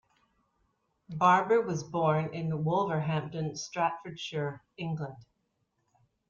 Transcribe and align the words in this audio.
Barber 1.11 1.61
was 1.61 1.83
born 1.83 2.33
in 2.33 2.63
Wolverhampton, 2.63 3.55
Staffordshire, 3.55 4.63
England. 4.75 5.25